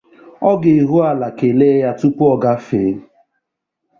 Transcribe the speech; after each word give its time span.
ọ 0.49 0.51
ga 0.61 0.69
ehu 0.79 0.97
ala 1.09 1.27
kelee 1.37 1.77
ya 1.83 1.91
tupuu 1.99 2.29
ọ 2.33 2.35
gafee 2.43 2.91